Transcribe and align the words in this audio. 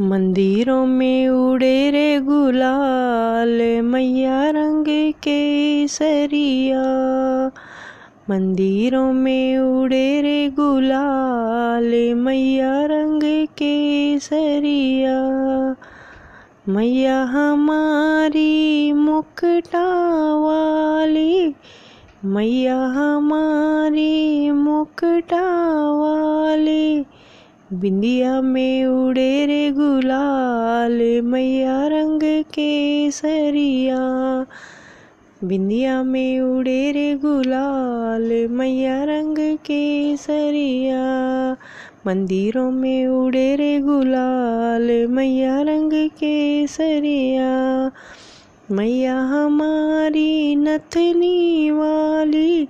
मंदिरों 0.00 0.86
में 0.86 1.28
उड़े 1.28 1.90
रे 1.90 2.20
गुलाल, 2.20 3.82
मैया 3.82 4.50
रंग 4.50 5.12
के 5.12 5.88
सरिया। 5.88 6.82
मंदिरों 8.30 9.12
में 9.12 9.58
उड़े 9.58 10.20
रे 10.20 10.48
गुलाल, 10.48 12.14
मैया 12.14 12.84
रंग 12.86 13.46
के 13.46 14.18
सरिया। 14.18 15.18
मैया 16.68 17.22
हमारी 17.22 18.92
मुकटा 18.92 19.86
वाली 20.34 21.54
मैया 22.24 22.86
हमारी 22.86 24.50
मुकटा 24.50 25.46
वाली 25.92 27.04
बिंदिया 27.72 28.40
में 28.40 28.86
उड़े 28.86 29.46
रे 29.46 29.70
गुलाल, 29.70 31.20
मैया 31.20 31.86
रंग 31.86 32.20
के 32.24 33.10
सरिया। 33.10 33.98
बिंदिया 35.44 36.02
में 36.02 36.40
उड़े 36.40 36.92
रे 36.92 37.14
गुलाल, 37.14 38.48
मैया 38.50 39.04
रंग 39.04 39.36
के 39.38 40.16
सरिया। 40.16 41.02
मंदिरों 42.06 42.70
में 42.70 43.06
उड़े 43.06 43.56
रे 43.56 43.78
गुलाल, 43.78 45.06
मैया 45.06 45.62
रंग 45.62 45.92
के 45.92 46.66
सरिया। 46.66 47.90
मैया 48.70 49.20
हमारी 49.20 50.56
नथनी 50.56 51.70
वाली 51.70 52.68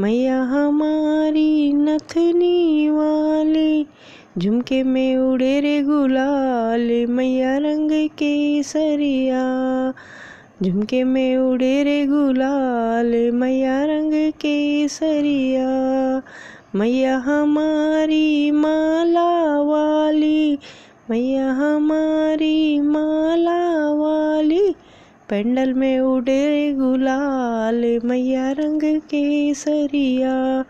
मैया 0.00 0.42
हमारी 0.42 1.72
नथनी 1.72 2.90
वाली, 2.90 3.86
झुमके 4.38 4.82
में 4.82 5.16
उड़े 5.16 5.60
रे 5.60 5.82
गुलाल, 5.82 7.06
मैया 7.08 7.56
रंग 7.58 7.90
के 8.08 8.62
सरिया 8.62 9.42
झुमके 10.62 11.04
में 11.04 11.36
उड़े 11.36 11.82
रे 11.82 12.06
गुलाल, 12.06 13.30
मैया 13.30 13.84
रंग 13.84 14.12
के 14.32 14.88
सरिया 14.88 15.68
मैया 16.74 17.16
हमारी 17.16 18.50
माला 18.50 19.60
वाली, 19.62 20.58
मैया 21.10 21.52
हमारी 21.52 22.80
माला 22.80 23.92
वाली 23.94 24.74
पेंडल 25.30 25.72
में 25.72 26.00
उड़े 26.00 26.72
गुलाल 26.72 28.00
मैया 28.04 28.50
रंग 28.52 28.80
के 28.82 29.54
सरिया 29.54 30.64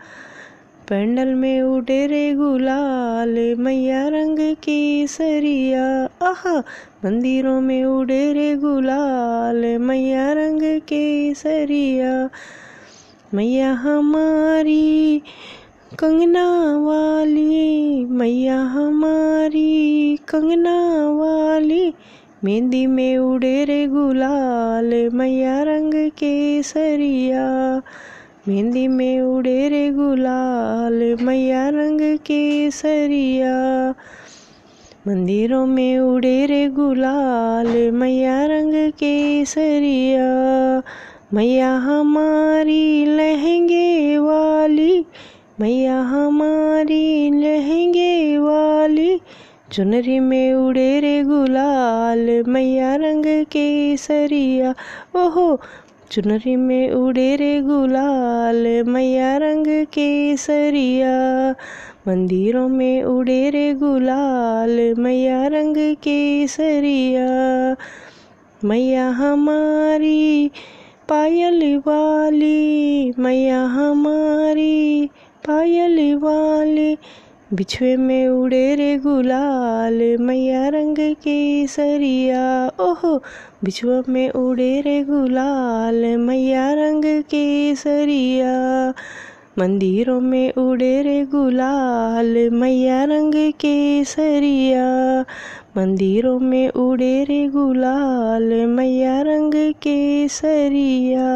पेंडल 0.89 1.33
में 1.33 1.61
उड़े 1.61 2.07
रे 2.07 2.33
गुलाल 2.33 3.55
मैया 3.57 4.07
रंग 4.07 4.37
के 4.39 5.07
सरिया 5.07 6.09
आहा, 6.21 6.63
मंदिरों 7.05 7.61
में 7.61 7.85
उड़े 7.85 8.33
रे 8.33 8.55
गुलाल 8.55 9.77
मैया 9.77 10.33
रंग 10.33 10.61
के 10.63 11.33
सरिया 11.33 12.29
मैया 13.33 13.71
हमारी 13.73 15.21
कंगना 15.99 16.77
वाली, 16.77 18.05
मैया 18.05 18.61
हमारी 18.61 20.15
कंगना 20.27 20.79
वाली। 21.09 21.93
मेहंदी 22.43 22.85
में 22.85 23.17
उड़े 23.17 23.65
रे 23.65 23.87
गुलाल, 23.87 25.09
मैया 25.13 25.63
रंग 25.63 25.93
के 25.93 26.63
सरिया 26.63 27.81
मेहंदी 28.47 28.87
में 28.87 29.21
उड़े 29.21 29.69
रे 29.69 29.89
गुलाल, 29.89 31.17
मैया 31.21 31.69
रंग 31.69 31.99
के 32.01 32.71
सरिया 32.71 33.93
मंदिरों 35.07 35.65
में 35.65 35.99
उड़े 35.99 36.45
रे 36.45 36.67
गुलाल, 36.67 37.91
मैया 37.91 38.45
रंग 38.45 38.91
के 38.91 39.45
सरिया 39.45 40.81
मैया 41.33 41.75
हमारी 41.77 43.05
लहंगे 43.05 44.17
वाली, 44.17 45.05
मैया 45.59 46.01
हमारी 46.01 47.29
लहंगे 47.29 48.37
वाली। 48.37 48.70
चुनरी 49.71 50.19
में 50.19 50.53
उड़े 50.53 50.99
रे 50.99 51.23
गुलाल, 51.23 52.43
मैया 52.47 52.95
रंग 52.95 53.25
के 53.25 53.97
सरिया 53.97 54.71
ओहो, 55.15 55.61
चुनरी 56.11 56.55
में 56.55 56.91
उड़े 56.91 57.35
रे 57.35 57.61
गुलाल, 57.61 58.83
मैया 58.83 59.37
रंग 59.37 59.65
के 59.67 60.37
सरिया 60.37 61.51
मंदिरों 62.07 62.67
में 62.67 63.03
उड़े 63.03 63.49
रे 63.49 63.73
गुलाल, 63.73 64.93
मैया 64.97 65.47
रंग 65.47 65.75
के 65.77 66.47
सरिया 66.47 67.29
मैया 68.65 69.09
हमारी 69.09 70.51
पायल 71.09 71.77
वाली, 71.77 73.11
मैया 73.19 73.63
हमारी 73.63 75.09
पायल 75.47 76.15
वाली। 76.15 76.97
बिछुए 77.53 77.95
में 77.95 78.27
उड़े 78.27 78.75
रे 78.75 78.97
गुलाल, 78.97 80.17
मैया 80.17 80.69
रंग 80.69 80.95
के 80.99 81.67
सरिया। 81.67 82.71
ओहो, 82.79 83.23
बिछुआ 83.63 84.03
में 84.09 84.29
उड़े 84.29 84.81
रे 84.81 85.03
गुलाल, 85.03 86.17
मैया 86.17 86.73
रंग 86.73 87.03
के 87.05 87.75
सरिया। 87.75 88.93
मंदिरों 89.59 90.21
में 90.21 90.53
उड़े 90.53 91.01
रे 91.01 91.25
गुलाल, 91.25 92.49
मैया 92.49 93.03
रंग 93.03 93.33
के 93.35 94.03
सरिया। 94.03 95.21
मंदिरों 95.77 96.39
में 96.39 96.69
उड़े 96.69 97.23
रे 97.23 97.47
गुलाल, 97.47 98.65
मैया 98.65 99.21
रंग 99.21 99.53
के 99.55 100.27
सरिया। 100.27 101.27